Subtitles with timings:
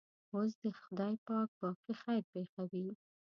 [0.33, 2.87] اوس دې خدای پاک باقي خیر پېښوي.